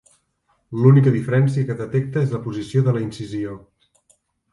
[0.85, 3.55] L'única diferència que detecta és la posició de la incisió.